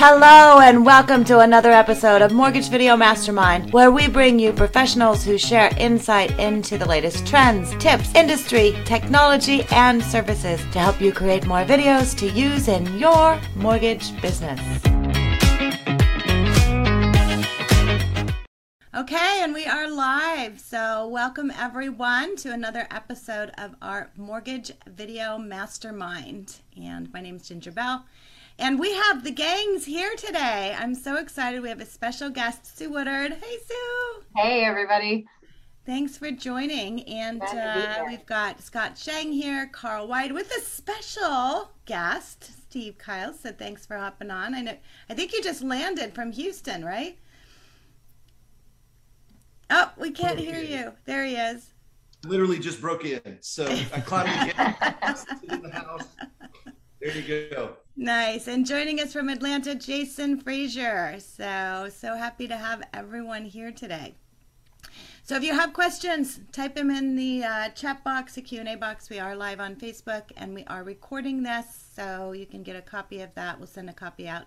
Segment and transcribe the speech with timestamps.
[0.00, 5.24] Hello, and welcome to another episode of Mortgage Video Mastermind, where we bring you professionals
[5.24, 11.10] who share insight into the latest trends, tips, industry, technology, and services to help you
[11.12, 14.60] create more videos to use in your mortgage business.
[18.94, 20.60] Okay, and we are live.
[20.60, 26.58] So, welcome everyone to another episode of our Mortgage Video Mastermind.
[26.80, 28.04] And my name is Ginger Bell.
[28.60, 30.74] And we have the gangs here today.
[30.76, 31.62] I'm so excited.
[31.62, 33.32] We have a special guest, Sue Woodard.
[33.34, 34.22] Hey, Sue.
[34.34, 35.26] Hey, everybody.
[35.86, 37.02] Thanks for joining.
[37.08, 43.32] And uh, we've got Scott Shang here, Carl White, with a special guest, Steve Kyle.
[43.32, 44.56] So thanks for hopping on.
[44.56, 44.76] I know.
[45.08, 47.16] I think you just landed from Houston, right?
[49.70, 50.94] Oh, we can't hear you.
[51.04, 51.74] There he is.
[52.24, 53.38] Literally just broke in.
[53.40, 54.56] So I climbed in
[55.62, 56.06] the house.
[57.00, 57.76] There you go.
[58.00, 58.46] Nice.
[58.46, 61.16] And joining us from Atlanta, Jason Frazier.
[61.18, 64.14] So, so happy to have everyone here today.
[65.24, 69.10] So if you have questions, type them in the uh, chat box, the Q&A box.
[69.10, 72.82] We are live on Facebook and we are recording this, so you can get a
[72.82, 73.58] copy of that.
[73.58, 74.44] We'll send a copy out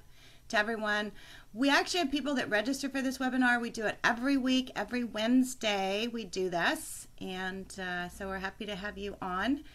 [0.48, 1.12] to everyone.
[1.54, 3.60] We actually have people that register for this webinar.
[3.60, 7.10] We do it every week, every Wednesday we do this.
[7.20, 9.66] And uh, so we're happy to have you on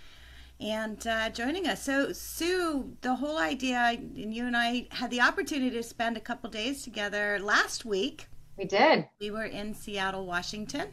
[0.60, 1.82] and uh, joining us.
[1.82, 6.20] So, Sue, the whole idea, and you and I had the opportunity to spend a
[6.20, 8.28] couple days together last week.
[8.56, 9.06] We did.
[9.20, 10.88] We were in Seattle, Washington,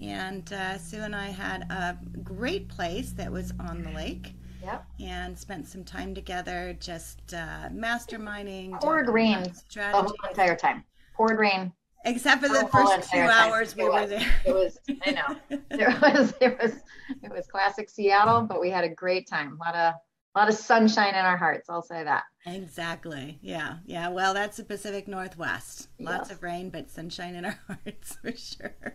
[0.00, 4.34] and uh, Sue and I had a great place that was on the lake.
[4.62, 4.84] Yep.
[4.98, 8.80] And spent some time together, just uh, masterminding.
[8.80, 10.82] Poured rain the whole entire time.
[11.16, 11.72] Poured rain
[12.08, 14.26] Except for the first two hours we were there.
[14.46, 16.72] It was, I know, it was, it was,
[17.22, 19.58] it was classic Seattle, but we had a great time.
[19.60, 19.94] A lot of,
[20.34, 21.68] a lot of sunshine in our hearts.
[21.68, 22.24] I'll say that.
[22.46, 23.38] Exactly.
[23.42, 23.76] Yeah.
[23.84, 24.08] Yeah.
[24.08, 25.88] Well, that's the Pacific Northwest.
[26.00, 26.36] Lots yes.
[26.36, 28.94] of rain, but sunshine in our hearts for sure.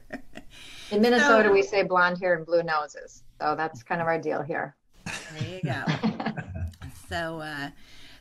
[0.92, 3.24] In Minnesota, so, we say blonde hair and blue noses.
[3.40, 4.76] So that's kind of our deal here.
[5.06, 5.84] There you go.
[7.10, 7.70] so, uh,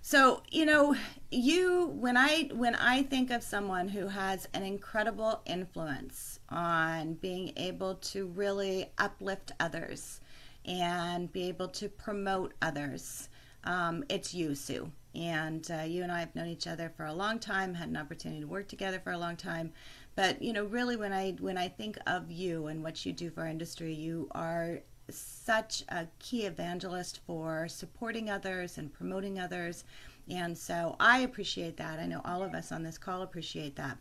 [0.04, 0.96] so, you know,
[1.30, 7.52] you when I when I think of someone who has an incredible influence on being
[7.56, 10.20] able to really uplift others
[10.64, 13.28] and be able to promote others,
[13.62, 14.91] um, it's you, Sue.
[15.14, 17.96] And uh, you and I have known each other for a long time, had an
[17.96, 19.72] opportunity to work together for a long time.
[20.16, 23.30] But you know, really, when I when I think of you and what you do
[23.30, 29.84] for our industry, you are such a key evangelist for supporting others and promoting others.
[30.30, 31.98] And so I appreciate that.
[31.98, 33.98] I know all of us on this call appreciate that.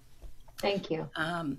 [0.59, 1.09] Thank you.
[1.15, 1.57] Um,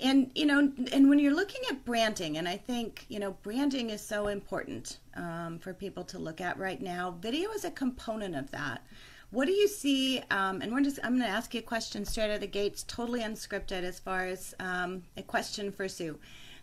[0.00, 3.90] and you know, and when you're looking at branding, and I think you know, branding
[3.90, 7.16] is so important um, for people to look at right now.
[7.20, 8.82] Video is a component of that.
[9.30, 10.22] What do you see?
[10.30, 12.46] Um, and we're just I'm going to ask you a question straight out of the
[12.46, 16.18] gates, totally unscripted, as far as um, a question for Sue.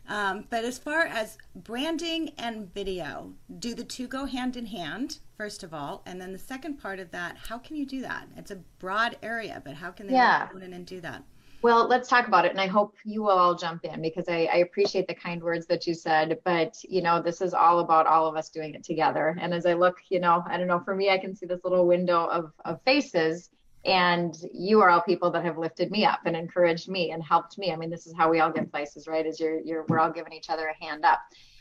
[0.08, 5.20] Um, but as far as branding and video, do the two go hand in hand,
[5.36, 6.02] first of all?
[6.06, 8.28] And then the second part of that, how can you do that?
[8.38, 10.48] It's a broad area, but how can they yeah.
[10.52, 11.24] go in and do that?
[11.62, 12.52] Well, let's talk about it.
[12.52, 15.66] And I hope you will all jump in because I, I, appreciate the kind words
[15.66, 16.38] that you said.
[16.46, 19.36] But, you know, this is all about all of us doing it together.
[19.42, 21.64] And as I look, you know, I don't know, for me, I can see this
[21.64, 23.50] little window of, of faces
[23.88, 27.58] and you are all people that have lifted me up and encouraged me and helped
[27.58, 27.72] me.
[27.72, 29.26] I mean this is how we all get places right?
[29.26, 31.20] Is you're, you're we're all giving each other a hand up.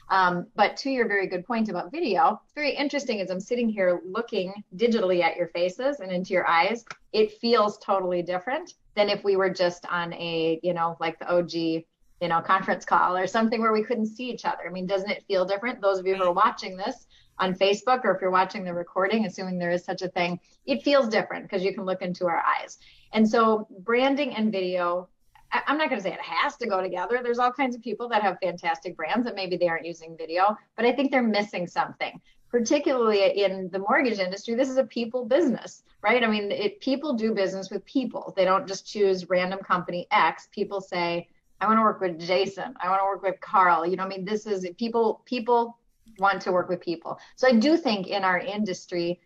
[0.09, 3.69] Um, but to your very good point about video it's very interesting as i'm sitting
[3.69, 9.11] here looking digitally at your faces and into your eyes it feels totally different than
[9.11, 13.17] if we were just on a you know like the og you know conference call
[13.17, 14.63] or something where we couldn't see each other.
[14.67, 15.81] I mean doesn't it feel different?
[15.81, 17.07] Those of you who are watching this
[17.39, 20.83] on Facebook or if you're watching the recording, assuming there is such a thing, it
[20.83, 22.79] feels different because you can look into our eyes.
[23.13, 25.09] And so, branding and video,
[25.53, 27.21] I'm not going to say it has to go together.
[27.23, 30.57] There's all kinds of people that have fantastic brands that maybe they aren't using video,
[30.77, 32.21] but I think they're missing something.
[32.49, 36.23] Particularly in the mortgage industry, this is a people business, right?
[36.23, 38.33] I mean, it, people do business with people.
[38.37, 40.49] They don't just choose random company X.
[40.53, 41.29] People say,
[41.61, 42.75] I want to work with Jason.
[42.81, 43.87] I want to work with Carl.
[43.87, 45.77] You know, I mean, this is people, people
[46.19, 47.19] want to work with people.
[47.37, 49.21] So I do think in our industry,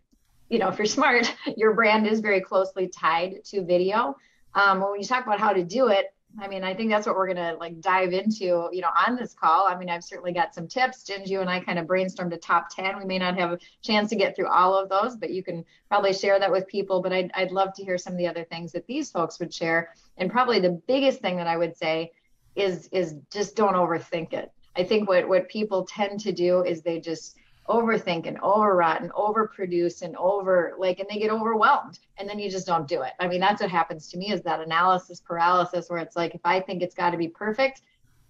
[0.49, 4.17] you know, if you're smart, your brand is very closely tied to video.
[4.55, 7.17] Um, when you talk about how to do it, I mean, I think that's what
[7.17, 9.67] we're gonna like dive into, you know, on this call.
[9.67, 11.11] I mean, I've certainly got some tips.
[11.25, 12.99] You and I kind of brainstormed a top 10.
[12.99, 15.65] We may not have a chance to get through all of those, but you can
[15.89, 17.03] probably share that with people.
[17.03, 19.53] But I'd, I'd love to hear some of the other things that these folks would
[19.53, 19.93] share.
[20.19, 22.13] And probably the biggest thing that I would say
[22.55, 24.53] is is just don't overthink it.
[24.76, 27.37] I think what what people tend to do is they just
[27.69, 32.50] overthink and overwrought and overproduce and over like and they get overwhelmed and then you
[32.50, 33.12] just don't do it.
[33.20, 36.40] I mean that's what happens to me is that analysis paralysis where it's like if
[36.44, 37.82] i think it's got to be perfect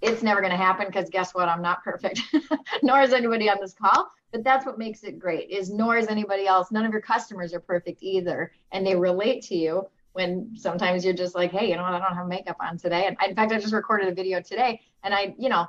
[0.03, 1.49] it's never going to happen because guess what?
[1.49, 2.23] I'm not perfect.
[2.83, 6.07] Nor is anybody on this call but that's what makes it great is nor is
[6.07, 6.71] anybody else.
[6.71, 11.15] None of your customers are perfect either and they relate to you when sometimes you're
[11.15, 11.95] just like hey you know what?
[11.95, 13.07] I don't have makeup on today.
[13.07, 15.67] And in fact i just recorded a video today and i you know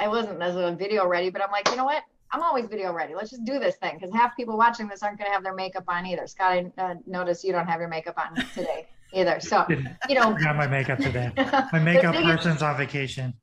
[0.00, 2.02] i wasn't as video ready but i'm like you know what
[2.32, 3.14] I'm always video ready.
[3.14, 5.54] Let's just do this thing because half people watching this aren't going to have their
[5.54, 6.26] makeup on either.
[6.26, 9.40] Scott, I uh, notice you don't have your makeup on today either.
[9.40, 11.32] So, you know, I got my makeup today.
[11.72, 13.34] My makeup biggest, person's on vacation.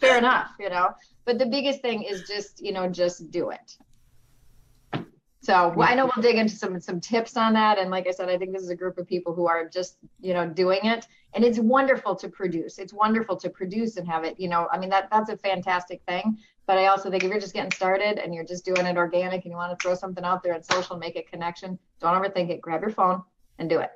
[0.00, 0.90] Fair enough, you know.
[1.24, 3.76] But the biggest thing is just, you know, just do it.
[5.42, 7.78] So I know we'll dig into some some tips on that.
[7.78, 9.96] And like I said, I think this is a group of people who are just,
[10.20, 11.06] you know, doing it.
[11.36, 12.78] And it's wonderful to produce.
[12.78, 16.00] It's wonderful to produce and have it, you know, I mean that that's a fantastic
[16.08, 16.38] thing.
[16.66, 19.44] But I also think if you're just getting started and you're just doing it organic
[19.44, 22.20] and you want to throw something out there on social and make a connection, don't
[22.20, 22.60] overthink it.
[22.60, 23.22] Grab your phone
[23.58, 23.90] and do it.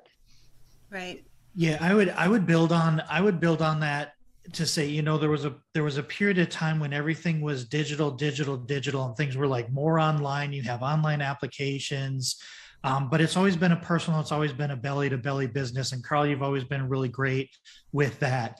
[0.90, 1.24] Right.
[1.54, 4.12] Yeah, I would I would build on I would build on that
[4.52, 7.40] to say, you know, there was a there was a period of time when everything
[7.40, 10.52] was digital, digital, digital, and things were like more online.
[10.52, 12.36] You have online applications.
[12.82, 15.92] Um, but it's always been a personal, it's always been a belly to belly business.
[15.92, 17.50] And Carl, you've always been really great
[17.92, 18.58] with that.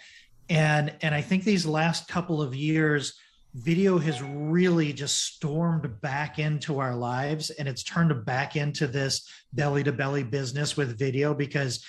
[0.48, 3.14] And and I think these last couple of years,
[3.54, 9.28] video has really just stormed back into our lives and it's turned back into this
[9.52, 11.84] belly to belly business with video because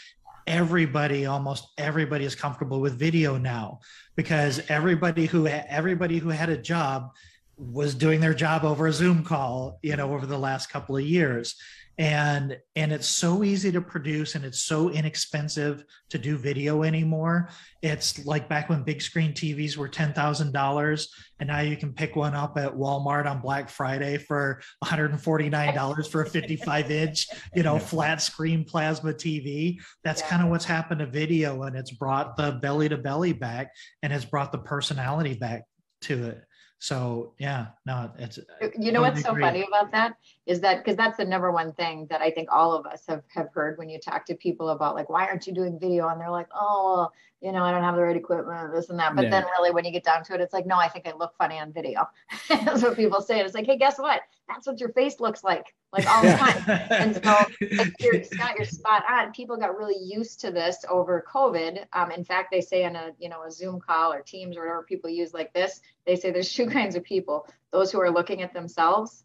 [0.48, 3.80] everybody almost everybody is comfortable with video now
[4.16, 7.12] because everybody who everybody who had a job
[7.58, 11.04] was doing their job over a zoom call you know over the last couple of
[11.04, 11.56] years
[11.98, 17.50] and and it's so easy to produce and it's so inexpensive to do video anymore.
[17.82, 21.08] It's like back when big screen tvs were $10000
[21.40, 26.22] and now you can pick one up at walmart on black friday for $149 for
[26.22, 31.06] a 55 inch you know flat screen plasma tv that's kind of what's happened to
[31.06, 33.72] video and it's brought the belly to belly back
[34.04, 35.64] and has brought the personality back
[36.02, 36.44] to it
[36.82, 38.40] so yeah, no, it's.
[38.80, 40.16] You know what's so funny about that
[40.48, 43.22] is that because that's the number one thing that I think all of us have
[43.36, 46.20] have heard when you talk to people about like why aren't you doing video and
[46.20, 49.26] they're like oh you know I don't have the right equipment this and that but
[49.26, 49.30] yeah.
[49.32, 51.34] then really when you get down to it it's like no I think I look
[51.38, 52.08] funny on video
[52.50, 55.44] that's what people say and it's like hey guess what that's what your face looks
[55.44, 56.64] like like all the time.
[56.90, 59.32] and so, like you're, Scott, you're spot on.
[59.34, 61.86] People got really used to this over COVID.
[61.94, 64.62] Um, in fact, they say in a you know a Zoom call or Teams or
[64.62, 68.12] whatever people use like this, they say there's two kinds of people: those who are
[68.12, 69.24] looking at themselves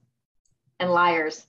[0.80, 1.46] and liars.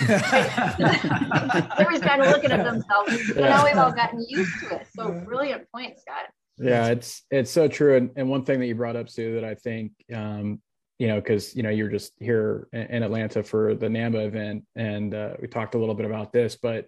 [0.00, 3.12] Everybody's kind of looking at themselves.
[3.30, 3.48] And yeah.
[3.48, 4.86] now we've all gotten used to it.
[4.94, 6.30] So brilliant point, Scott.
[6.58, 7.96] Yeah, it's it's so true.
[7.96, 10.60] And, and one thing that you brought up, Sue, that I think um,
[10.98, 15.14] you know, because you know you're just here in Atlanta for the NAMA event, and
[15.14, 16.86] uh, we talked a little bit about this, but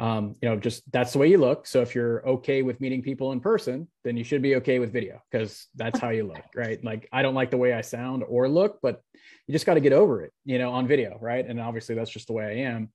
[0.00, 1.66] um, you know, just that's the way you look.
[1.66, 4.94] So if you're okay with meeting people in person, then you should be okay with
[4.94, 6.82] video because that's how you look, right?
[6.82, 9.02] Like I don't like the way I sound or look, but
[9.46, 11.46] you just got to get over it, you know, on video, right?
[11.46, 12.88] And obviously that's just the way I am.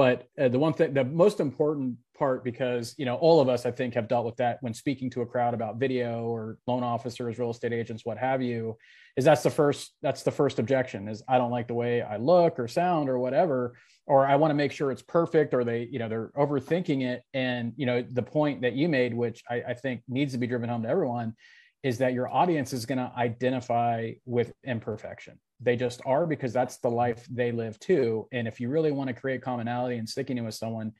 [0.00, 3.66] But uh, the one thing, the most important part, because you know, all of us,
[3.66, 6.82] I think, have dealt with that when speaking to a crowd about video or loan
[6.82, 8.78] officers, real estate agents, what have you,
[9.18, 12.16] is that's the first that's the first objection is I don't like the way I
[12.16, 13.76] look or sound or whatever,
[14.06, 17.22] or I want to make sure it's perfect, or they, you know, they're overthinking it.
[17.34, 20.46] And you know, the point that you made, which I, I think needs to be
[20.46, 21.34] driven home to everyone,
[21.82, 26.78] is that your audience is going to identify with imperfection they just are because that's
[26.78, 28.26] the life they live too.
[28.32, 30.92] And if you really want to create commonality and sticking with someone,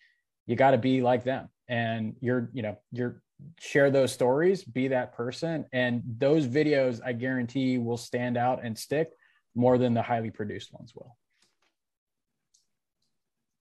[0.47, 1.49] you got to be like them.
[1.69, 3.23] And you're, you know, you're
[3.59, 5.65] share those stories, be that person.
[5.73, 9.11] And those videos, I guarantee, will stand out and stick
[9.55, 11.17] more than the highly produced ones will.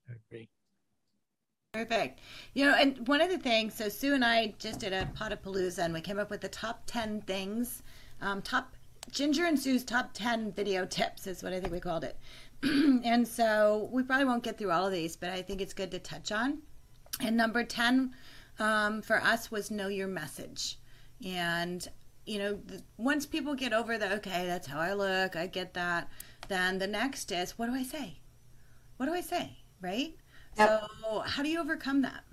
[0.10, 0.50] I agree.
[1.74, 2.20] Perfect.
[2.53, 5.32] You know, and one of the things, so Sue and I just did a pot
[5.32, 7.84] of Potapalooza and we came up with the top 10 things,
[8.22, 8.75] um, top
[9.12, 12.18] Ginger and Sue's top 10 video tips is what I think we called it.
[12.63, 15.92] and so we probably won't get through all of these, but I think it's good
[15.92, 16.60] to touch on.
[17.20, 18.13] And number 10
[18.60, 20.80] um, for us was know your message.
[21.25, 21.88] And,
[22.25, 22.60] you know,
[22.98, 26.10] once people get over the, okay, that's how I look, I get that,
[26.48, 28.20] then the next is, what do I say?
[28.98, 29.58] What do I say?
[29.82, 30.16] Right?
[30.58, 30.89] Yep.
[31.04, 32.24] So, how do you overcome that?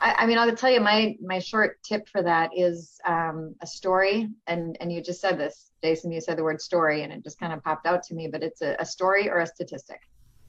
[0.00, 3.66] I, I, mean, I'll tell you my my short tip for that is um, a
[3.66, 6.12] story, and and you just said this, Jason.
[6.12, 8.28] You said the word story, and it just kind of popped out to me.
[8.28, 10.00] But it's a, a story or a statistic,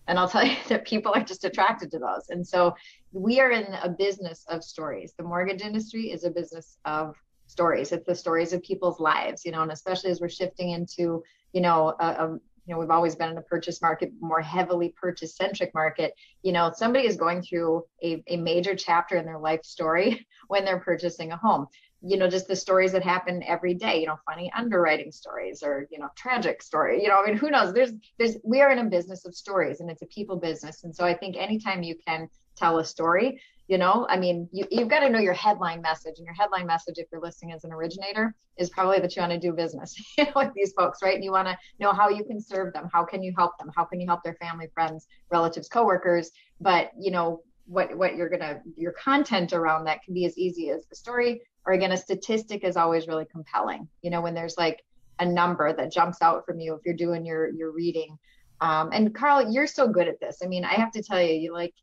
[0.07, 2.29] and I'll tell you that people are just attracted to those.
[2.29, 2.75] And so
[3.13, 5.13] we are in a business of stories.
[5.17, 7.15] The mortgage industry is a business of
[7.47, 7.91] stories.
[7.93, 11.23] It's the stories of people's lives, you know, and especially as we're shifting into,
[11.53, 14.93] you know, a, a you know we've always been in a purchase market more heavily
[14.99, 16.13] purchase centric market.
[16.43, 20.65] You know somebody is going through a, a major chapter in their life story when
[20.65, 21.67] they're purchasing a home.
[22.01, 25.87] You know just the stories that happen every day you know funny underwriting stories or
[25.89, 27.73] you know tragic story you know i mean who knows?
[27.73, 30.83] There's there's we are in a business of stories and it's a people business.
[30.83, 34.65] And so i think anytime you can tell a story you know i mean you,
[34.71, 37.63] you've got to know your headline message and your headline message if you're listening as
[37.63, 39.95] an originator is probably that you want to do business
[40.35, 41.15] with these folks right?
[41.15, 43.69] And you want to know how you can serve them how can you help them
[43.75, 46.31] how can you help their family friends relatives coworkers?
[46.59, 50.69] But you know what what you're gonna your content around that can be as easy
[50.69, 51.41] as the story.
[51.65, 54.83] Or again a statistic is always really compelling you know when there's like
[55.19, 58.17] a number that jumps out from you if you're doing your your reading.
[58.59, 60.39] Um, and carl you're so good at this.
[60.43, 61.73] I mean i have to tell you you like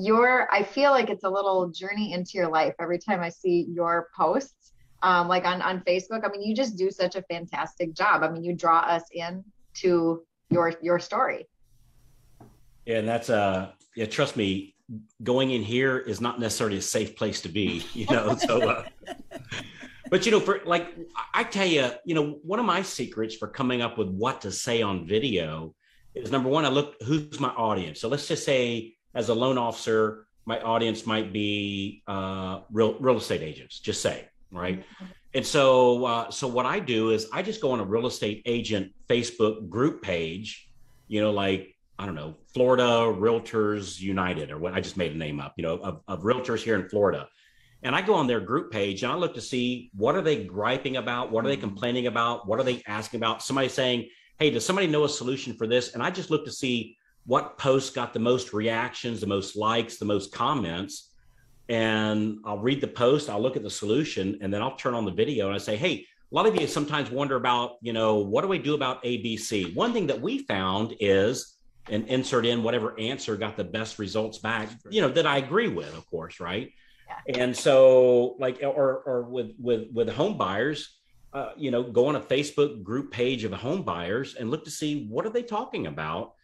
[0.00, 3.66] your i feel like it's a little journey into your life every time i see
[3.68, 4.62] your posts
[5.02, 6.24] um, like on on facebook.
[6.24, 8.22] I mean you just do such a fantastic job.
[8.22, 9.44] I mean you draw us in
[9.78, 11.48] to your your story.
[12.86, 14.74] Yeah and that's uh yeah trust me
[15.22, 18.84] going in here is not necessarily a safe place to be you know so uh,
[20.10, 20.88] but you know for like
[21.32, 24.50] i tell you you know one of my secrets for coming up with what to
[24.50, 25.74] say on video
[26.14, 28.00] is number one i look who's my audience?
[28.00, 33.16] So let's just say as a loan officer, my audience might be uh, real real
[33.16, 33.78] estate agents.
[33.78, 34.84] Just say, right?
[35.34, 38.42] And so, uh, so what I do is I just go on a real estate
[38.44, 40.68] agent Facebook group page.
[41.08, 45.16] You know, like I don't know, Florida Realtors United, or what I just made a
[45.16, 45.54] name up.
[45.56, 47.28] You know, of, of realtors here in Florida.
[47.84, 50.44] And I go on their group page and I look to see what are they
[50.44, 53.42] griping about, what are they complaining about, what are they asking about.
[53.42, 56.52] Somebody saying, "Hey, does somebody know a solution for this?" And I just look to
[56.52, 61.10] see what post got the most reactions, the most likes, the most comments.
[61.68, 65.04] And I'll read the post, I'll look at the solution, and then I'll turn on
[65.04, 68.16] the video and I say, hey, a lot of you sometimes wonder about, you know,
[68.16, 69.74] what do we do about ABC?
[69.74, 71.56] One thing that we found is,
[71.90, 75.68] and insert in whatever answer got the best results back, you know, that I agree
[75.68, 76.72] with, of course, right?
[77.26, 77.42] Yeah.
[77.42, 80.96] And so, like, or or with with with home buyers,
[81.32, 84.70] uh, you know, go on a Facebook group page of home buyers and look to
[84.70, 86.34] see what are they talking about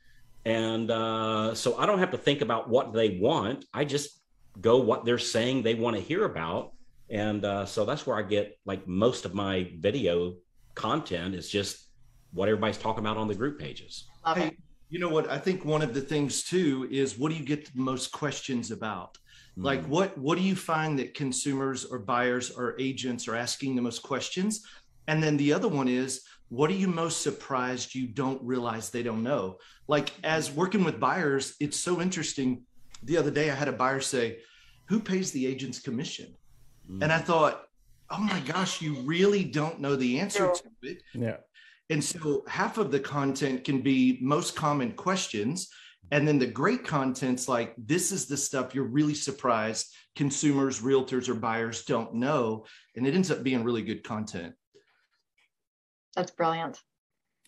[0.49, 3.67] and uh, so I don't have to think about what they want.
[3.75, 4.23] I just
[4.59, 6.73] go what they're saying they want to hear about.
[7.11, 10.37] And uh, so that's where I get like most of my video
[10.75, 11.88] content is just
[12.33, 14.07] what everybody's talking about on the group pages.
[14.35, 14.57] Hey,
[14.88, 15.28] you know what?
[15.31, 18.71] I think one of the things too is what do you get the most questions
[18.71, 19.14] about?
[19.14, 19.64] Mm-hmm.
[19.64, 23.83] Like what what do you find that consumers or buyers or agents are asking the
[23.83, 24.64] most questions?
[25.09, 29.02] And then the other one is what are you most surprised you don't realize they
[29.02, 29.59] don't know?
[29.87, 32.62] Like as working with buyers, it's so interesting.
[33.02, 34.38] The other day I had a buyer say,
[34.87, 36.35] "Who pays the agent's commission?"
[36.90, 37.02] Mm.
[37.02, 37.69] And I thought,
[38.11, 41.38] "Oh my gosh, you really don't know the answer to it." Yeah.
[41.90, 45.69] And so half of the content can be most common questions.
[46.11, 51.28] And then the great content's like, this is the stuff you're really surprised consumers, realtors,
[51.28, 52.67] or buyers don't know.
[52.97, 54.55] And it ends up being really good content.
[56.15, 56.81] That's brilliant.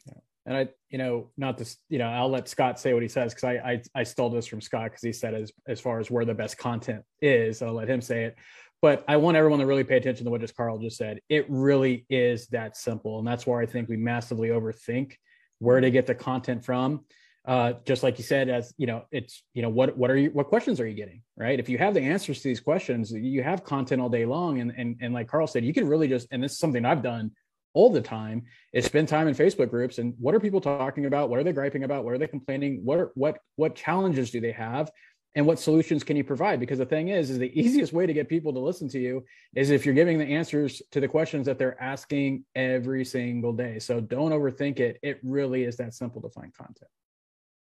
[0.06, 0.14] Yeah.
[0.46, 3.34] And I, you know, not this, you know, I'll let Scott say what he says
[3.34, 6.10] because I, I, I stole this from Scott because he said as as far as
[6.10, 8.36] where the best content is, I'll let him say it.
[8.82, 11.20] But I want everyone to really pay attention to what just Carl just said.
[11.28, 15.16] It really is that simple, and that's where I think we massively overthink
[15.58, 17.04] where to get the content from.
[17.46, 20.30] Uh, just like you said, as you know, it's you know what what are you
[20.30, 21.58] what questions are you getting, right?
[21.58, 24.72] If you have the answers to these questions, you have content all day long, and
[24.76, 27.32] and and like Carl said, you can really just and this is something I've done
[27.72, 31.30] all the time is spend time in Facebook groups and what are people talking about?
[31.30, 32.04] What are they griping about?
[32.04, 32.80] What are they complaining?
[32.84, 34.90] What are, what what challenges do they have?
[35.36, 36.58] And what solutions can you provide?
[36.58, 39.24] Because the thing is, is the easiest way to get people to listen to you
[39.54, 43.78] is if you're giving the answers to the questions that they're asking every single day.
[43.78, 44.98] So don't overthink it.
[45.02, 46.90] It really is that simple to find content.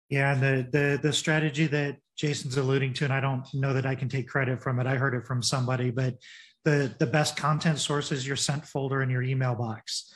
[0.09, 3.85] Yeah, and the the the strategy that Jason's alluding to, and I don't know that
[3.85, 4.85] I can take credit from it.
[4.85, 6.15] I heard it from somebody, but
[6.63, 10.13] the the best content source is your sent folder in your email box.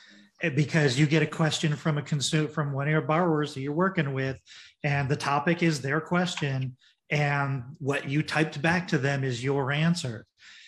[0.54, 3.72] Because you get a question from a consumer from one of your borrowers that you're
[3.72, 4.38] working with
[4.84, 6.76] and the topic is their question
[7.10, 10.26] and what you typed back to them is your answer.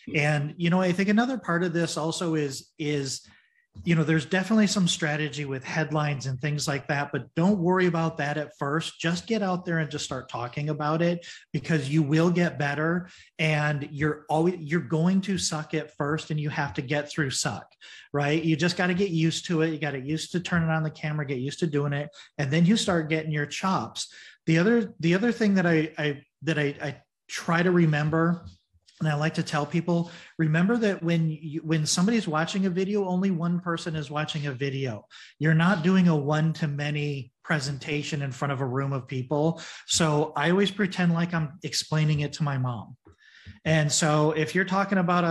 [0.09, 0.17] Hmm.
[0.17, 3.21] And you know i think another part of this also is is
[3.85, 7.87] you know there's definitely some strategy with headlines and things like that but don't worry
[7.87, 9.01] about that at first.
[9.01, 13.09] Just get out there and just start talking about it because you will get better
[13.39, 17.31] and you're always you're going to suck at first and you have to get through
[17.31, 17.67] suck
[18.13, 18.43] right?
[18.43, 19.71] You just got to get used to it.
[19.71, 22.51] You got to used to turning on the camera get used to doing it and
[22.51, 24.13] then you start getting your chops.
[24.47, 28.45] The other the other thing that i i that i, I try to remember
[29.01, 33.07] and I like to tell people, remember that when you, when somebody's watching a video,
[33.07, 35.07] only one person is watching a video.
[35.39, 39.63] You're not doing a one to many presentation in front of a room of people.
[39.87, 42.97] So I always pretend like I'm explaining it to my mom.
[43.65, 45.27] And so if you're talking about a,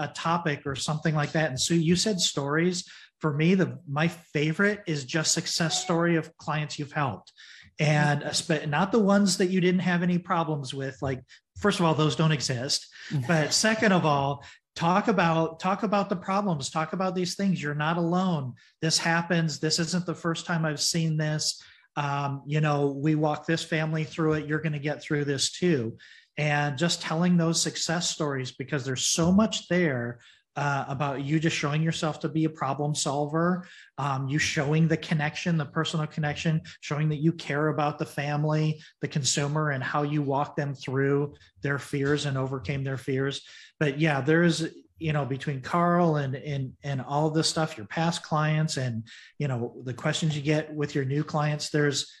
[0.00, 2.86] a, a topic or something like that, and so you said stories,
[3.20, 7.32] for me, the my favorite is just success story of clients you've helped
[7.78, 8.24] and
[8.68, 11.20] not the ones that you didn't have any problems with like
[11.58, 12.86] first of all those don't exist.
[13.26, 14.44] But second of all
[14.76, 17.62] talk about talk about the problems talk about these things.
[17.62, 18.54] You're not alone.
[18.80, 19.58] This happens.
[19.58, 21.60] This isn't the first time i've seen this.
[21.96, 24.46] Um, you know we walk this family through it.
[24.46, 25.96] You're going to get through this too.
[26.36, 30.18] And just telling those success stories because there's so much there
[30.56, 33.66] uh, about you just showing yourself to be a problem solver,
[33.98, 38.80] um, you showing the connection, the personal connection, showing that you care about the family,
[39.00, 43.42] the consumer, and how you walk them through their fears and overcame their fears.
[43.80, 44.66] But yeah, there's
[44.98, 49.04] you know between Carl and and and all this stuff, your past clients, and
[49.38, 51.70] you know the questions you get with your new clients.
[51.70, 52.12] There's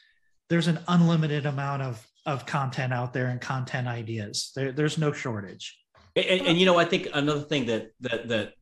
[0.50, 4.50] there's an unlimited amount of of content out there and content ideas.
[4.56, 5.78] There, there's no shortage.
[6.16, 8.52] And, and, you know, I think another thing that that that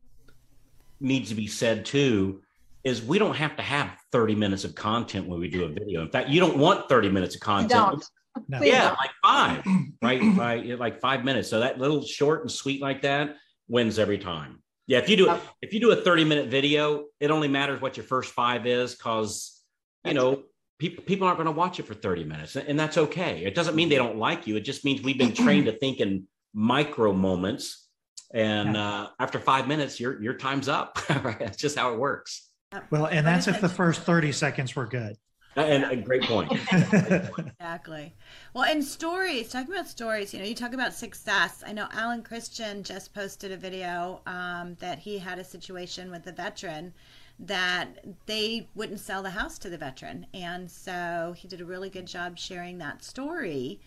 [1.00, 2.42] needs to be said too
[2.84, 6.02] is we don't have to have 30 minutes of content when we do a video.
[6.02, 8.04] In fact, you don't want 30 minutes of content.
[8.48, 8.62] No.
[8.62, 9.64] Yeah, like five,
[10.00, 10.20] right?
[10.36, 11.50] Five, like five minutes.
[11.50, 13.36] So that little short and sweet like that
[13.68, 14.62] wins every time.
[14.86, 17.96] Yeah, if you do if you do a 30 minute video, it only matters what
[17.96, 19.60] your first five is because
[20.04, 20.44] you know
[20.78, 23.44] people people aren't going to watch it for 30 minutes, and that's okay.
[23.44, 24.56] It doesn't mean they don't like you.
[24.56, 27.88] It just means we've been trained to think in micro moments
[28.34, 32.50] and uh, after five minutes your your time's up right that's just how it works
[32.90, 35.16] well and that's if the first 30 seconds were good
[35.56, 36.50] and a great point.
[36.72, 38.14] exactly.
[38.54, 41.62] Well, in stories, talking about stories, you know, you talk about success.
[41.66, 46.26] I know Alan Christian just posted a video um, that he had a situation with
[46.26, 46.94] a veteran
[47.38, 47.88] that
[48.26, 50.26] they wouldn't sell the house to the veteran.
[50.32, 53.80] And so he did a really good job sharing that story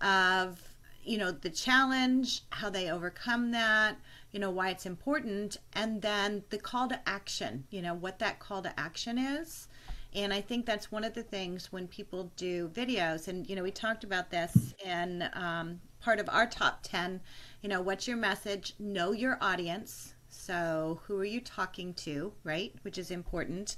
[0.00, 0.62] of
[1.02, 3.96] you know the challenge how they overcome that
[4.32, 8.38] you know why it's important and then the call to action you know what that
[8.38, 9.68] call to action is.
[10.12, 13.62] And i think that's one of the things when people do videos and you know
[13.62, 17.20] we talked about this in um, part of our top 10
[17.62, 18.74] you know what's your message?
[18.78, 20.14] Know your audience.
[20.28, 23.76] So who are you talking to right which is important.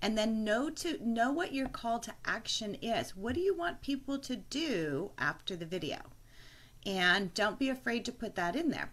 [0.00, 3.16] And then know to know what your call to action is.
[3.16, 5.98] What do you want people to do after the video
[6.88, 8.90] and don't be afraid to put that in there.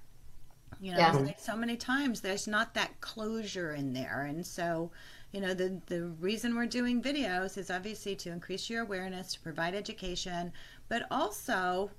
[0.81, 1.12] You know yeah.
[1.13, 4.25] like so many times there's not that closure in there.
[4.27, 4.91] And so
[5.31, 9.39] you know the the reason we're doing videos is obviously to increase your awareness to
[9.39, 10.51] provide education
[10.89, 11.89] but also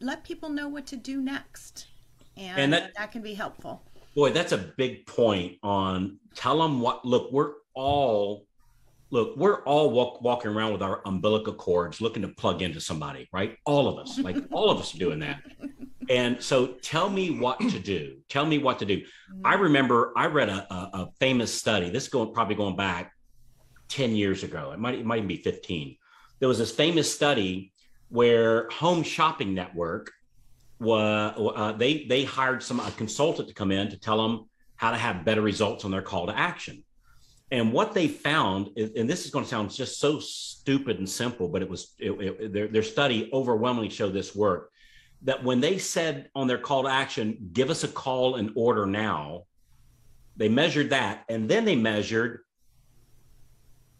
[0.00, 1.86] let people know what to do next.
[2.36, 3.82] And, and that, that can be helpful.
[4.14, 8.46] Boy that's a big point on tell them what look we're all
[9.12, 13.28] look, we're all walk, walking around with our umbilical cords looking to plug into somebody,
[13.30, 13.58] right?
[13.66, 15.42] All of us, like all of us are doing that.
[16.08, 18.16] And so tell me what to do.
[18.28, 19.02] Tell me what to do.
[19.44, 19.62] I mm-hmm.
[19.62, 21.90] remember I read a, a, a famous study.
[21.90, 23.12] This is going probably going back
[23.88, 24.72] 10 years ago.
[24.72, 25.96] It might, it might even be 15.
[26.40, 27.72] There was this famous study
[28.08, 30.10] where Home Shopping Network
[30.80, 34.90] was uh, they they hired some a consultant to come in to tell them how
[34.90, 36.82] to have better results on their call to action.
[37.52, 41.08] And what they found, is, and this is going to sound just so stupid and
[41.08, 44.70] simple, but it was it, it, their, their study overwhelmingly showed this work
[45.24, 48.86] that when they said on their call to action, give us a call and order
[48.86, 49.42] now,
[50.34, 51.24] they measured that.
[51.28, 52.40] And then they measured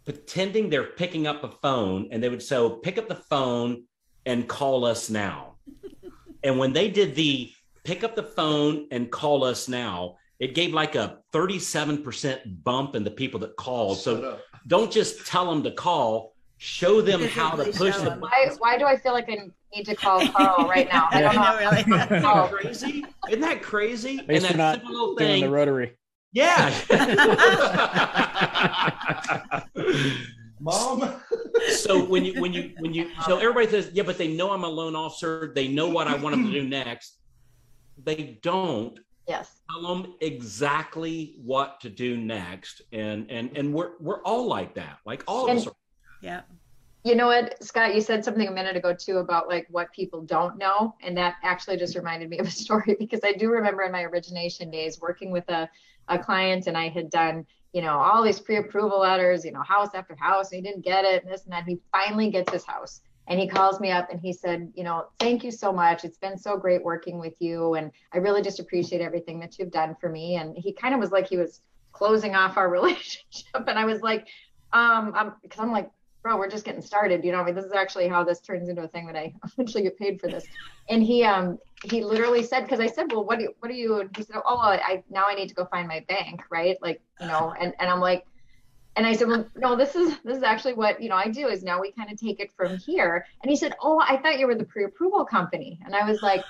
[0.07, 3.85] pretending they're picking up a phone and they would say, oh, pick up the phone
[4.25, 5.57] and call us now.
[6.43, 7.53] and when they did the
[7.85, 13.05] pick up the phone and call us now, it gave like a 37% bump in
[13.05, 13.98] the people that called.
[13.98, 14.40] Shut so up.
[14.66, 18.85] don't just tell them to call, show them how to push the why, why do
[18.85, 19.37] I feel like I
[19.72, 21.07] need to call Carl right now?
[21.12, 22.50] I don't know.
[22.50, 22.68] really.
[22.72, 23.05] Isn't that crazy?
[23.28, 24.18] Isn't that crazy?
[24.28, 25.96] and that not doing thing, the rotary.
[26.33, 26.74] Yeah.
[30.59, 31.20] Mom.
[31.76, 34.64] so when you when you when you so everybody says yeah, but they know I'm
[34.64, 35.52] a loan officer.
[35.55, 37.18] They know what I want them to do next.
[38.02, 38.98] They don't
[39.29, 39.61] Yes.
[39.71, 42.83] Tell them exactly what to do next.
[42.93, 44.99] And and and we're we're all like that.
[45.07, 45.77] Like all and, of us are.
[46.21, 46.41] Yeah.
[47.05, 50.23] You know what, Scott, you said something a minute ago too about like what people
[50.23, 50.95] don't know.
[51.01, 54.03] And that actually just reminded me of a story because I do remember in my
[54.05, 55.69] origination days working with a,
[56.09, 59.89] a client and I had done, you know, all these pre-approval letters, you know, house
[59.95, 61.65] after house, and he didn't get it, and this and that.
[61.65, 65.07] He finally gets his house and he calls me up and he said, you know,
[65.19, 66.05] thank you so much.
[66.05, 67.75] It's been so great working with you.
[67.75, 70.37] And I really just appreciate everything that you've done for me.
[70.37, 71.61] And he kind of was like he was
[71.93, 73.67] closing off our relationship.
[73.67, 74.27] And I was like,
[74.73, 75.91] um, I'm because I'm like,
[76.23, 77.25] bro, we're just getting started.
[77.25, 79.33] You know, I mean, this is actually how this turns into a thing that I
[79.45, 80.47] eventually get paid for this.
[80.89, 83.75] And he um he literally said, because I said, well, what do you what do
[83.75, 84.01] you?
[84.01, 86.77] And he said, oh, I now I need to go find my bank, right?
[86.83, 88.25] Like, you know, and and I'm like,
[88.96, 91.48] and I said, well, no, this is this is actually what you know I do
[91.48, 93.26] is now we kind of take it from here.
[93.42, 96.44] And he said, oh, I thought you were the pre-approval company, and I was like,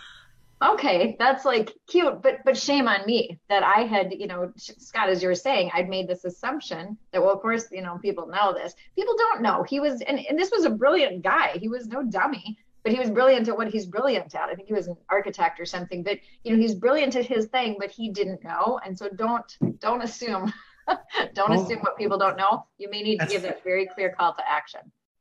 [0.63, 5.09] okay, that's like cute, but but shame on me that I had you know Scott,
[5.09, 8.27] as you were saying, I'd made this assumption that well, of course, you know, people
[8.27, 8.75] know this.
[8.97, 11.59] People don't know he was, and, and this was a brilliant guy.
[11.59, 12.59] He was no dummy.
[12.85, 14.49] But he was brilliant at what he's brilliant at.
[14.49, 16.03] I think he was an architect or something.
[16.03, 18.81] But you know, he's brilliant at his thing, but he didn't know.
[18.85, 20.53] And so don't don't assume
[21.35, 22.67] don't well, assume what people don't know.
[22.79, 24.81] You may need to give a very clear call to action.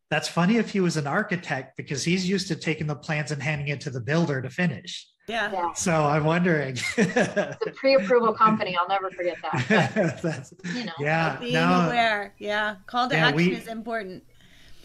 [0.10, 3.42] That's funny if he was an architect because he's used to taking the plans and
[3.42, 5.08] handing it to the builder to finish.
[5.28, 5.52] Yeah.
[5.52, 5.74] yeah.
[5.74, 6.76] So I'm wondering.
[6.96, 10.20] the pre-approval company, I'll never forget that.
[10.22, 11.38] But, you know, yeah.
[11.38, 12.36] Being no, aware.
[12.40, 12.76] Yeah.
[12.88, 14.24] Call to yeah, action we, is important.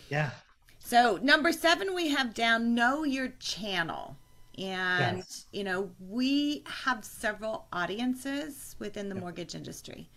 [0.09, 0.31] Yeah.
[0.79, 4.17] So number seven, we have down know your channel.
[4.59, 5.47] And yes.
[5.53, 10.09] you know, we have several audiences within the mortgage industry.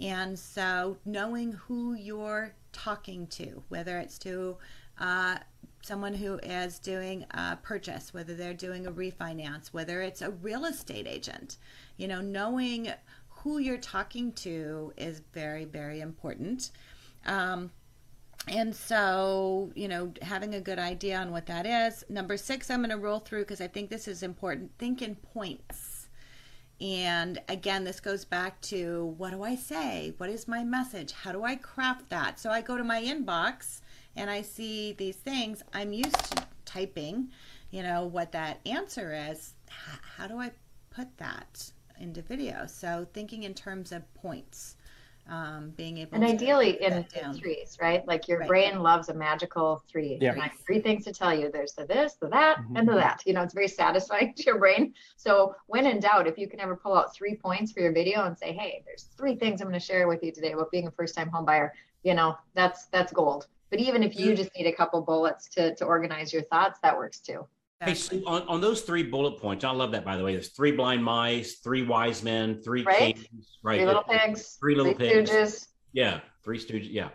[0.00, 4.56] And so knowing who you're talking to, whether it's to
[4.98, 5.38] uh,
[5.82, 10.64] someone who is doing a purchase, whether they're doing a refinance, whether it's a real
[10.64, 11.56] estate agent,
[11.96, 12.92] you know, knowing
[13.28, 16.70] who you're talking to is very, very important.
[17.26, 17.70] Um,
[18.46, 22.04] and so, you know, having a good idea on what that is.
[22.08, 24.70] Number six, I'm going to roll through because I think this is important.
[24.78, 25.87] Think in points
[26.80, 30.14] and again, this goes back to what do I say?
[30.18, 31.12] What is my message?
[31.12, 32.38] How do I craft that?
[32.38, 33.80] So I go to my inbox
[34.14, 35.62] and I see these things.
[35.72, 37.30] I'm used to typing,
[37.70, 39.54] you know, what that answer is.
[40.16, 40.52] How do I
[40.90, 42.66] put that into video?
[42.66, 44.76] So thinking in terms of points
[45.28, 48.06] um, being able and ideally in, in, threes right?
[48.06, 48.48] Like your right.
[48.48, 50.18] brain loves a magical three.
[50.20, 50.34] Yeah.
[50.34, 51.50] like three things to tell you.
[51.50, 52.76] There's the this the that mm-hmm.
[52.76, 53.22] and the that.
[53.26, 54.94] You know it's very satisfying to your brain.
[55.16, 58.24] So when in doubt if you can ever pull out three points for your video
[58.24, 60.86] and say hey there's three things i'm going to share with you today about being
[60.86, 63.46] a first time home buyer you know that's that's gold.
[63.70, 66.96] But even if you just need a couple bullets to to organize your thoughts that
[66.96, 67.46] works too
[67.80, 70.32] Hey, so on, on those three bullet points, I love that by the way.
[70.32, 73.14] There's three blind mice, three wise men, three right?
[73.14, 73.78] kings, right?
[73.78, 75.30] Three little pigs, three little three pigs.
[75.30, 75.66] Stooges.
[75.92, 76.88] Yeah, three stooges.
[76.90, 77.10] Yeah.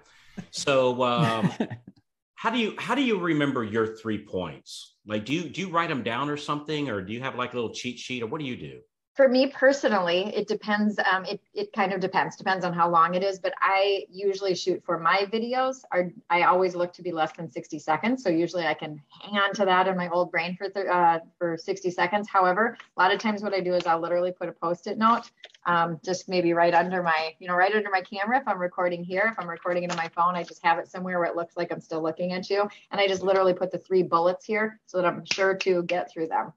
[0.52, 1.52] So um,
[2.36, 4.95] how do you how do you remember your three points?
[5.06, 7.52] Like, do you do you write them down or something, or do you have like
[7.52, 8.80] a little cheat sheet, or what do you do?
[9.15, 10.97] For me personally, it depends.
[10.99, 13.38] Um, it, it kind of depends, depends on how long it is.
[13.38, 17.49] But I usually shoot for my videos are, I always look to be less than
[17.49, 18.23] 60 seconds.
[18.23, 21.19] So usually I can hang on to that in my old brain for, th- uh,
[21.38, 22.28] for 60 seconds.
[22.28, 25.30] However, a lot of times what I do is I'll literally put a post-it note,
[25.67, 28.39] um, just maybe right under my, you know, right under my camera.
[28.39, 30.88] If I'm recording here, if I'm recording it on my phone, I just have it
[30.88, 32.67] somewhere where it looks like I'm still looking at you.
[32.89, 36.12] And I just literally put the three bullets here so that I'm sure to get
[36.12, 36.52] through them.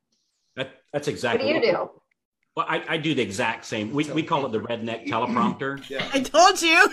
[0.54, 1.90] That, that's exactly what do you do?
[2.56, 3.92] Well, I, I do the exact same.
[3.92, 5.84] We, we call it the redneck teleprompter.
[5.90, 6.08] Yeah.
[6.12, 6.88] I told you.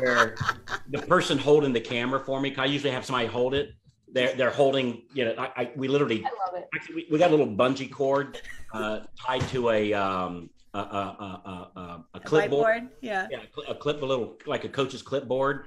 [0.00, 0.36] where
[0.90, 3.72] the person holding the camera for me, I usually have somebody hold it.
[4.10, 5.02] They're they're holding.
[5.12, 6.24] You know, I, I we literally.
[6.24, 6.68] I love it.
[6.74, 8.40] Actually, we, we got a little bungee cord
[8.72, 12.88] uh, tied to a um a a a, a, a clipboard.
[13.00, 13.26] yeah.
[13.30, 15.66] Yeah, a clip, a little like a coach's clipboard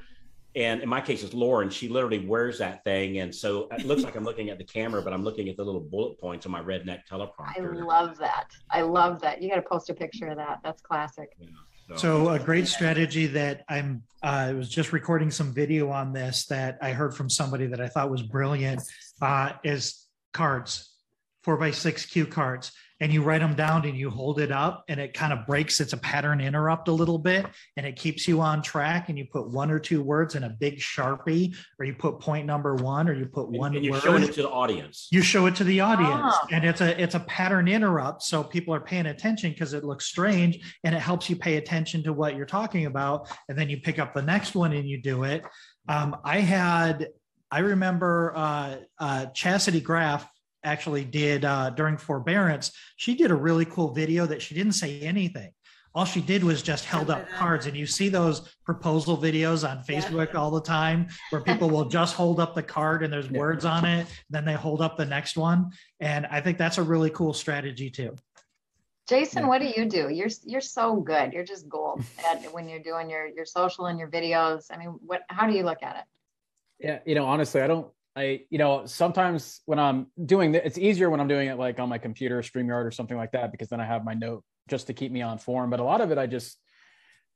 [0.55, 1.69] and in my case it's lauren.
[1.69, 3.19] She literally wears that thing.
[3.19, 5.63] And so it looks like i'm looking at the camera but i'm looking at the
[5.63, 7.57] little bullet points on my redneck teleprompter.
[7.57, 8.47] I love that.
[8.69, 9.41] I love that.
[9.41, 10.59] You got to post a picture of that.
[10.63, 11.29] That's classic.
[11.39, 11.47] Yeah,
[11.89, 11.95] so.
[11.95, 12.29] so.
[12.29, 16.77] a great strategy that i'm uh, i was just recording some video on this that
[16.81, 18.81] i heard from somebody that i thought was brilliant
[19.21, 20.93] uh, is cards
[21.43, 24.85] four by six cue cards and you write them down and you hold it up
[24.87, 28.27] and it kind of breaks it's a pattern interrupt a little bit and it keeps
[28.27, 31.85] you on track and you put one or two words in a big sharpie or
[31.85, 34.03] you put point number one or you put and, one and you're word.
[34.03, 36.47] showing it to the audience you show it to the audience oh.
[36.51, 40.05] and it's a it's a pattern interrupt so people are paying attention because it looks
[40.05, 43.77] strange and it helps you pay attention to what you're talking about and then you
[43.77, 45.43] pick up the next one and you do it
[45.89, 47.07] um, i had
[47.49, 50.27] i remember uh, uh, chastity graff
[50.63, 54.99] actually did uh, during forbearance, she did a really cool video that she didn't say
[55.01, 55.51] anything.
[55.93, 57.65] All she did was just held up cards.
[57.65, 60.39] And you see those proposal videos on Facebook yeah.
[60.39, 63.39] all the time where people will just hold up the card and there's yeah.
[63.39, 64.07] words on it.
[64.29, 65.71] Then they hold up the next one.
[65.99, 68.15] And I think that's a really cool strategy too.
[69.09, 70.07] Jason, what do you do?
[70.09, 71.33] You're you're so good.
[71.33, 74.67] You're just gold at when you're doing your your social and your videos.
[74.71, 76.03] I mean, what how do you look at it?
[76.79, 80.77] Yeah, you know, honestly, I don't I, you know, sometimes when I'm doing it, it's
[80.77, 83.69] easier when I'm doing it like on my computer, StreamYard or something like that, because
[83.69, 85.69] then I have my note just to keep me on form.
[85.69, 86.57] But a lot of it, I just,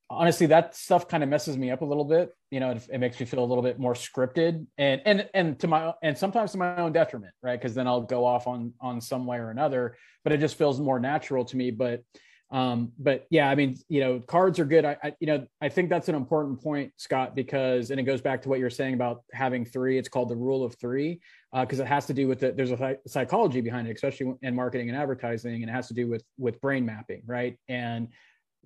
[0.09, 2.29] honestly, that stuff kind of messes me up a little bit.
[2.51, 5.59] You know, it, it, makes me feel a little bit more scripted and, and, and
[5.59, 7.59] to my, and sometimes to my own detriment, right.
[7.59, 10.79] Cause then I'll go off on, on some way or another, but it just feels
[10.79, 11.71] more natural to me.
[11.71, 12.03] But
[12.51, 14.85] um, but yeah, I mean, you know, cards are good.
[14.85, 18.21] I, I, you know, I think that's an important point, Scott, because, and it goes
[18.21, 19.97] back to what you're saying about having three.
[19.97, 21.19] It's called the rule of three
[21.53, 24.55] because uh, it has to do with the, there's a psychology behind it, especially in
[24.55, 27.57] marketing and advertising, and it has to do with with brain mapping, right?
[27.67, 28.09] And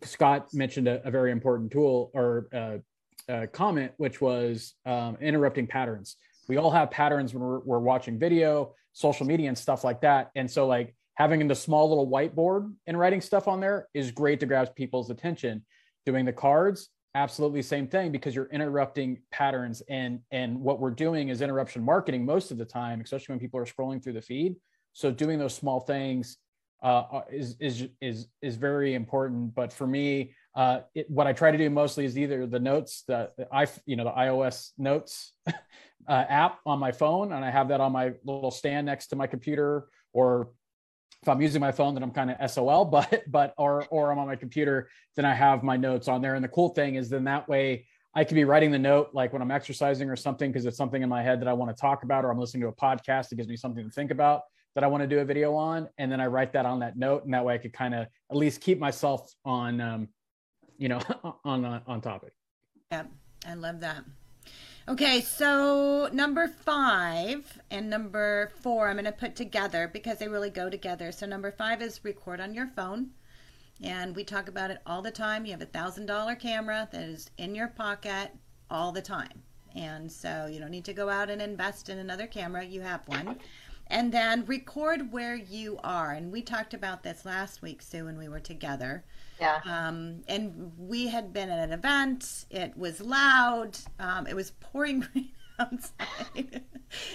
[0.03, 2.47] Scott mentioned a, a very important tool or
[3.29, 6.15] uh, comment, which was um, interrupting patterns.
[6.47, 10.31] We all have patterns when we're, we're watching video, social media, and stuff like that.
[10.35, 14.39] And so, like having the small little whiteboard and writing stuff on there is great
[14.39, 15.63] to grab people's attention.
[16.05, 21.27] Doing the cards, absolutely same thing because you're interrupting patterns and and what we're doing
[21.27, 24.55] is interruption marketing most of the time, especially when people are scrolling through the feed.
[24.93, 26.37] So doing those small things
[26.81, 29.53] uh, is is is is very important.
[29.53, 33.03] But for me, uh, it, what I try to do mostly is either the notes
[33.09, 35.51] that I you know the iOS notes uh,
[36.07, 39.27] app on my phone, and I have that on my little stand next to my
[39.27, 40.51] computer, or
[41.21, 44.19] if I'm using my phone, then I'm kind of SOL, but but or or I'm
[44.19, 46.35] on my computer, then I have my notes on there.
[46.35, 49.33] And the cool thing is then that way I could be writing the note like
[49.33, 51.79] when I'm exercising or something because it's something in my head that I want to
[51.79, 54.41] talk about, or I'm listening to a podcast that gives me something to think about
[54.75, 56.97] that I want to do a video on, and then I write that on that
[56.97, 60.07] note, and that way I could kind of at least keep myself on, um,
[60.77, 61.01] you know,
[61.43, 62.33] on, on topic.
[62.91, 63.05] Yeah,
[63.47, 64.03] I love that.
[64.89, 70.49] Okay, so number five and number four, I'm going to put together because they really
[70.49, 71.11] go together.
[71.11, 73.11] So number five is record on your phone.
[73.83, 75.45] And we talk about it all the time.
[75.45, 78.31] You have a thousand dollar camera that is in your pocket
[78.71, 79.43] all the time.
[79.75, 82.65] And so you don't need to go out and invest in another camera.
[82.65, 83.37] You have one.
[83.85, 86.13] And then record where you are.
[86.13, 89.03] And we talked about this last week, Sue, when we were together.
[89.39, 89.59] Yeah.
[89.65, 92.45] Um, and we had been at an event.
[92.49, 93.77] It was loud.
[93.99, 96.61] Um, it was pouring rain outside.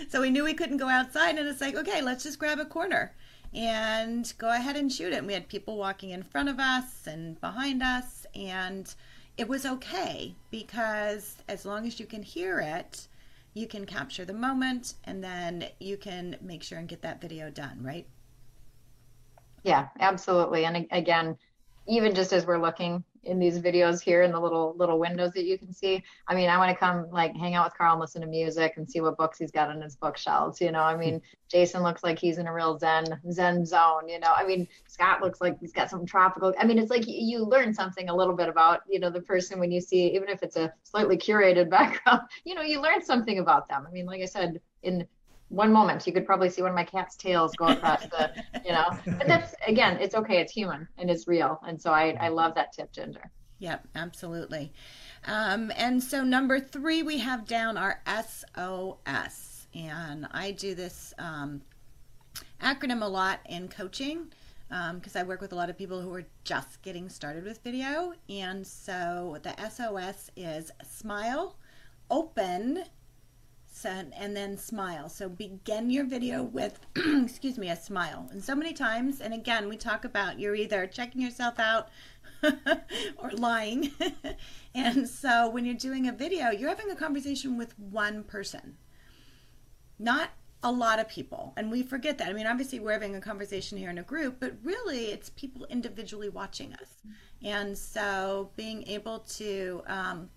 [0.08, 1.36] so we knew we couldn't go outside.
[1.36, 3.14] And it's like, okay, let's just grab a corner
[3.52, 5.18] and go ahead and shoot it.
[5.18, 8.26] And we had people walking in front of us and behind us.
[8.34, 8.92] And
[9.36, 13.08] it was okay because as long as you can hear it,
[13.52, 17.50] you can capture the moment and then you can make sure and get that video
[17.50, 18.06] done, right?
[19.62, 20.64] Yeah, absolutely.
[20.64, 21.36] And again,
[21.86, 25.44] even just as we're looking in these videos here in the little little windows that
[25.44, 26.02] you can see.
[26.28, 28.74] I mean, I want to come like hang out with Carl and listen to music
[28.76, 30.60] and see what books he's got on his bookshelves.
[30.60, 34.08] You know, I mean, Jason looks like he's in a real zen zen zone.
[34.08, 36.52] You know, I mean, Scott looks like he's got some tropical.
[36.58, 39.58] I mean, it's like you learn something a little bit about you know the person
[39.58, 42.22] when you see, even if it's a slightly curated background.
[42.44, 43.86] You know, you learn something about them.
[43.88, 45.06] I mean, like I said, in
[45.54, 48.30] one moment you could probably see one of my cat's tails go across the
[48.64, 48.88] you know
[49.18, 52.54] but that's again it's okay it's human and it's real and so i i love
[52.54, 54.72] that tip ginger yep absolutely
[55.26, 61.62] um, and so number three we have down our sos and i do this um,
[62.62, 64.26] acronym a lot in coaching
[64.68, 67.62] because um, I work with a lot of people who are just getting started with
[67.62, 68.14] video.
[68.28, 71.56] And so the SOS is smile,
[72.10, 72.84] open,
[73.84, 75.08] and then smile.
[75.08, 78.28] So begin your video with, excuse me, a smile.
[78.30, 81.88] And so many times, and again, we talk about you're either checking yourself out
[83.18, 83.90] or lying.
[84.74, 88.76] and so when you're doing a video, you're having a conversation with one person,
[89.98, 90.30] not
[90.62, 91.52] a lot of people.
[91.56, 92.28] And we forget that.
[92.28, 95.66] I mean, obviously, we're having a conversation here in a group, but really, it's people
[95.66, 97.02] individually watching us.
[97.42, 100.30] And so being able to, um,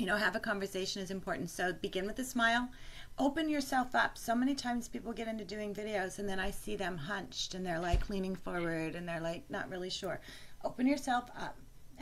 [0.00, 1.50] you know, have a conversation is important.
[1.50, 2.70] So begin with a smile.
[3.18, 4.16] Open yourself up.
[4.16, 7.66] So many times people get into doing videos and then I see them hunched and
[7.66, 10.20] they're like leaning forward and they're like not really sure.
[10.64, 11.58] Open yourself up.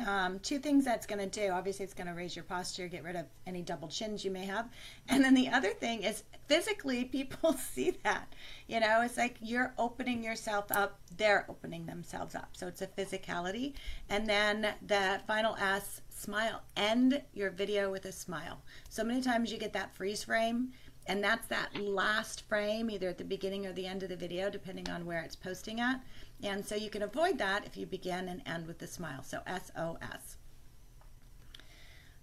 [0.07, 3.03] Um, two things that's going to do obviously, it's going to raise your posture, get
[3.03, 4.69] rid of any double chins you may have.
[5.09, 8.33] And then the other thing is physically, people see that.
[8.67, 12.51] You know, it's like you're opening yourself up, they're opening themselves up.
[12.53, 13.75] So it's a physicality.
[14.09, 16.63] And then the final S, smile.
[16.77, 18.61] End your video with a smile.
[18.89, 20.73] So many times you get that freeze frame.
[21.07, 24.51] And that's that last frame, either at the beginning or the end of the video,
[24.51, 26.03] depending on where it's posting at.
[26.42, 29.22] And so you can avoid that if you begin and end with a smile.
[29.22, 30.37] So SOS.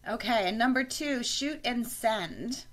[0.07, 2.65] Okay, and number two, shoot and send.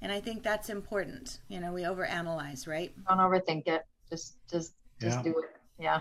[0.00, 1.40] And I think that's important.
[1.48, 2.92] You know, we overanalyze, right?
[3.08, 3.84] Don't overthink it.
[4.08, 5.22] Just just just yeah.
[5.22, 5.56] do it.
[5.78, 6.00] Yeah.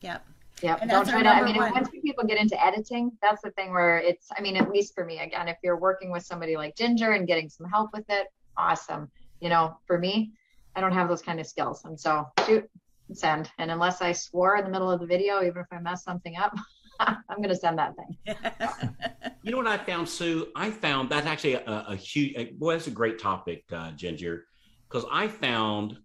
[0.00, 0.26] Yep.
[0.62, 0.84] Yeah.
[0.84, 1.72] Don't try to I mean one.
[1.72, 5.04] once people get into editing, that's the thing where it's I mean, at least for
[5.04, 8.28] me, again, if you're working with somebody like Ginger and getting some help with it,
[8.56, 9.10] awesome.
[9.40, 10.32] you know, for me,
[10.74, 11.84] I don't have those kind of skills.
[11.84, 12.68] And so shoot,
[13.16, 13.50] send.
[13.58, 16.36] And unless I swore in the middle of the video, even if I mess something
[16.36, 16.56] up,
[17.00, 18.16] I'm going to send that thing.
[19.42, 20.48] you know what I found, Sue?
[20.54, 22.74] I found that's actually a, a huge, boy.
[22.74, 24.44] that's a great topic, uh, Ginger,
[24.88, 25.98] because I found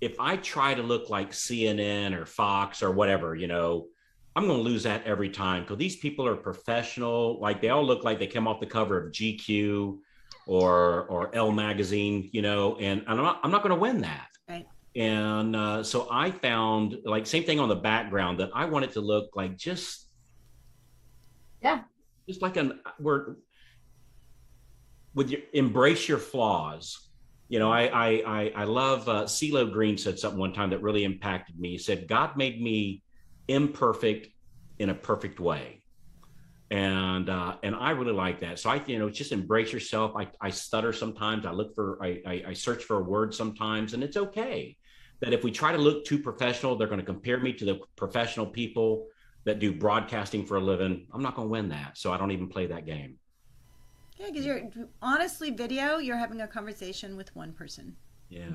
[0.00, 3.86] if I try to look like CNN or Fox or whatever, you know,
[4.36, 7.40] I'm going to lose that every time because these people are professional.
[7.40, 9.98] Like they all look like they come off the cover of GQ
[10.46, 14.02] or or Elle magazine, you know, and, and I'm not I'm not going to win
[14.02, 14.28] that.
[14.96, 19.00] And uh, so I found like same thing on the background that I wanted to
[19.00, 20.08] look like just
[21.62, 21.82] yeah,
[22.28, 23.36] just like an we're
[25.14, 26.98] with your embrace your flaws.
[27.48, 30.82] You know, I I I, I love uh, CeeLo Green said something one time that
[30.82, 31.72] really impacted me.
[31.72, 33.02] He said, "God made me
[33.48, 34.28] imperfect
[34.78, 35.82] in a perfect way."
[36.70, 38.58] and uh, and I really like that.
[38.58, 40.12] So I, you know, just embrace yourself.
[40.16, 41.46] I, I stutter sometimes.
[41.46, 44.76] I look for, I, I, I search for a word sometimes, and it's okay.
[45.20, 47.80] That if we try to look too professional, they're going to compare me to the
[47.96, 49.06] professional people
[49.44, 51.06] that do broadcasting for a living.
[51.12, 53.16] I'm not going to win that, so I don't even play that game.
[54.18, 54.62] Yeah, because you're
[55.00, 55.98] honestly video.
[55.98, 57.96] You're having a conversation with one person.
[58.28, 58.48] Yeah.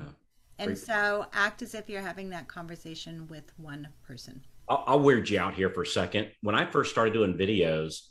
[0.58, 0.78] And Great.
[0.78, 4.42] so act as if you're having that conversation with one person.
[4.68, 6.28] I'll, I'll, weird you out here for a second.
[6.42, 8.08] When I first started doing videos,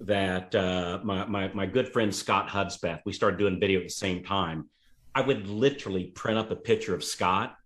[0.00, 3.92] that uh, my, my my good friend Scott Hudspeth, we started doing video at the
[3.92, 4.68] same time.
[5.14, 7.56] I would literally print up a picture of Scott,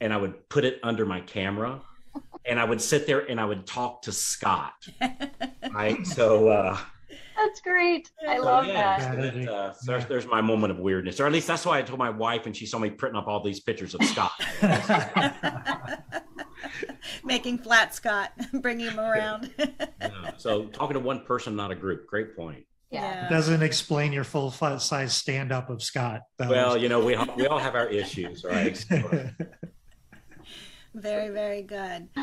[0.00, 1.80] and I would put it under my camera,
[2.44, 4.74] and I would sit there and I would talk to Scott.
[5.72, 6.06] right.
[6.06, 6.48] So.
[6.48, 6.78] Uh,
[7.36, 8.10] that's great.
[8.26, 9.34] I love yeah, that.
[9.34, 11.98] that uh, there's, there's my moment of weirdness, or at least that's why I told
[11.98, 14.32] my wife, and she saw me printing up all these pictures of Scott.
[17.24, 19.52] making flat Scott, bringing him around.
[19.58, 20.30] yeah.
[20.38, 22.06] So talking to one person, not a group.
[22.06, 22.64] Great point.
[22.90, 23.26] Yeah.
[23.26, 26.22] It doesn't explain your full size stand up of Scott.
[26.38, 28.82] Well, you know, we, we all have our issues, right?
[30.96, 32.08] Very, very good.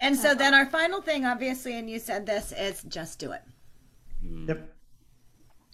[0.00, 3.42] And so then our final thing, obviously, and you said this, is just do it.
[4.20, 4.48] Hmm.
[4.48, 4.74] Yep.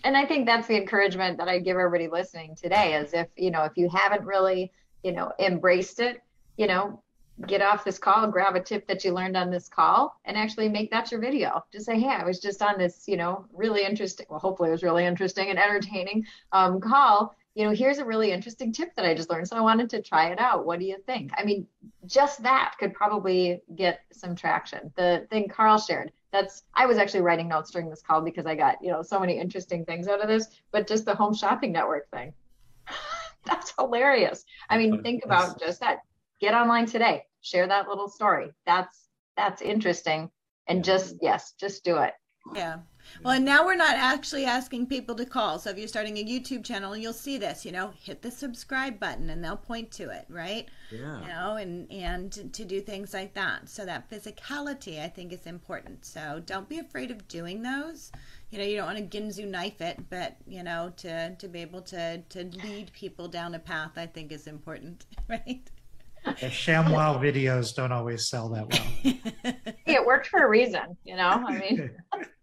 [0.05, 3.51] And I think that's the encouragement that I give everybody listening today is if, you
[3.51, 6.23] know, if you haven't really, you know, embraced it,
[6.57, 7.03] you know,
[7.47, 10.69] get off this call, grab a tip that you learned on this call, and actually
[10.69, 11.65] make that your video.
[11.73, 14.73] Just say, hey, I was just on this, you know, really interesting, well, hopefully it
[14.73, 17.35] was really interesting and entertaining um, call.
[17.61, 19.49] You know, here's a really interesting tip that I just learned.
[19.49, 20.65] So I wanted to try it out.
[20.65, 21.31] What do you think?
[21.37, 21.67] I mean,
[22.07, 24.91] just that could probably get some traction.
[24.97, 28.55] The thing Carl shared, that's I was actually writing notes during this call because I
[28.55, 31.73] got, you know, so many interesting things out of this, but just the home shopping
[31.73, 32.33] network thing.
[33.45, 34.45] that's hilarious.
[34.71, 35.99] I mean, think about just that.
[36.41, 38.53] Get online today share that little story.
[38.67, 40.31] That's that's interesting.
[40.67, 42.15] And just yes, just do it.
[42.55, 42.79] Yeah.
[43.23, 45.59] Well, and now we're not actually asking people to call.
[45.59, 48.99] So if you're starting a YouTube channel, you'll see this, you know, hit the subscribe
[48.99, 50.69] button and they'll point to it, right?
[50.91, 51.21] Yeah.
[51.21, 53.69] You know, and and to do things like that.
[53.69, 56.05] So that physicality I think is important.
[56.05, 58.11] So don't be afraid of doing those.
[58.51, 61.61] You know, you don't want to Ginsu knife it, but you know, to to be
[61.61, 65.71] able to to lead people down a path I think is important, right?
[66.25, 69.55] The ShamWow videos don't always sell that well.
[69.87, 71.29] it worked for a reason, you know.
[71.47, 71.91] I mean,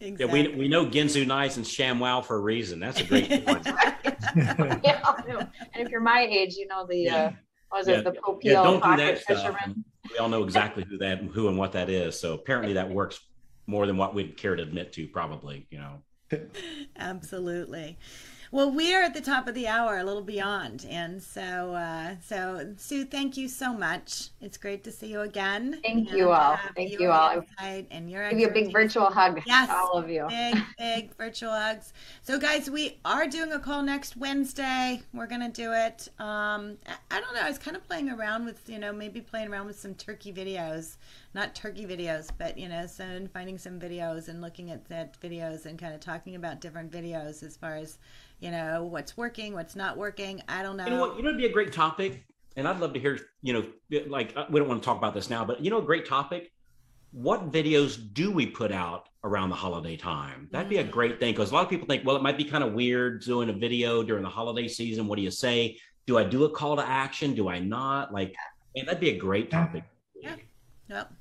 [0.00, 0.42] exactly.
[0.42, 2.80] yeah, we we know Ginsu knives and ShamWow for a reason.
[2.80, 3.62] That's a great one.
[4.84, 7.16] yeah, and if you're my age, you know the yeah.
[7.16, 7.32] uh,
[7.76, 7.96] was yeah.
[7.96, 9.84] it the Popeil yeah, don't do that fisherman?
[10.10, 12.18] We all know exactly who that, who and what that is.
[12.18, 13.20] So apparently that works
[13.66, 15.66] more than what we'd care to admit to, probably.
[15.70, 16.02] You know.
[16.96, 17.98] Absolutely.
[18.52, 22.16] Well, we are at the top of the hour, a little beyond, and so uh,
[22.24, 24.28] so Sue, thank you so much.
[24.40, 25.80] It's great to see you again.
[25.82, 26.52] Thank and, you all.
[26.52, 27.42] Uh, thank you all.
[27.58, 29.40] And your give you a big virtual hug.
[29.46, 30.26] Yes, all of you.
[30.28, 31.92] Big big virtual hugs.
[32.22, 35.02] So guys, we are doing a call next Wednesday.
[35.12, 36.08] We're gonna do it.
[36.18, 37.40] Um, I, I don't know.
[37.42, 40.32] I was kind of playing around with you know maybe playing around with some turkey
[40.32, 40.96] videos
[41.36, 45.66] not turkey videos, but you know, so finding some videos and looking at that videos
[45.66, 47.98] and kind of talking about different videos as far as
[48.40, 50.42] you know what's working, what's not working.
[50.48, 50.84] I don't know.
[50.84, 51.16] You know what?
[51.16, 52.24] You know, it'd be a great topic,
[52.56, 53.18] and I'd love to hear.
[53.42, 55.78] You know, like uh, we don't want to talk about this now, but you know,
[55.78, 56.52] a great topic.
[57.12, 60.48] What videos do we put out around the holiday time?
[60.50, 60.90] That'd be a mm.
[60.90, 63.22] great thing because a lot of people think, well, it might be kind of weird
[63.22, 65.06] doing a video during the holiday season.
[65.06, 65.78] What do you say?
[66.06, 67.34] Do I do a call to action?
[67.34, 68.12] Do I not?
[68.12, 68.34] Like,
[68.76, 69.84] man, that'd be a great topic.
[70.20, 70.36] Yeah.
[70.88, 71.12] Yep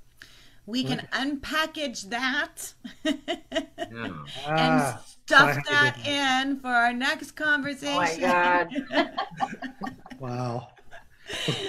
[0.65, 3.13] we can unpackage that yeah.
[3.87, 4.13] and
[4.47, 7.93] ah, stuff that in for our next conversation.
[7.93, 9.11] Oh my God.
[10.19, 10.67] wow.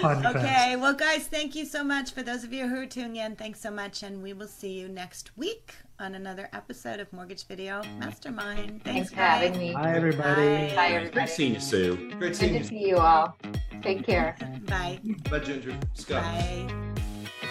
[0.03, 2.11] Okay, well, guys, thank you so much.
[2.11, 4.03] For those of you who are tuning in, thanks so much.
[4.03, 8.83] And we will see you next week on another episode of Mortgage Video Mastermind.
[8.83, 9.59] Thanks Thanks, for having guys.
[9.59, 9.73] me.
[9.73, 10.41] Bye, everybody.
[10.41, 10.73] Bye.
[10.75, 11.09] Bye, everybody.
[11.11, 11.95] Great seeing you, Sue.
[11.95, 12.63] Great Good seeing to you.
[12.63, 13.35] see you all.
[13.81, 14.35] Take care.
[14.67, 14.99] Bye.
[15.29, 15.75] Bye, Ginger.
[15.93, 16.23] Scott.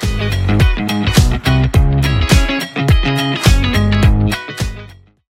[0.00, 0.62] Bye.